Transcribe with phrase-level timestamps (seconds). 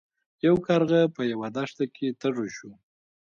[0.45, 2.71] یو کارغه په یوه دښته کې تږی شو.